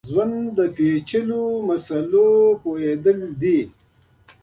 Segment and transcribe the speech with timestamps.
[0.01, 2.27] د ژوند پېچلیو مسایلو
[2.61, 3.59] پوهېدلی دی.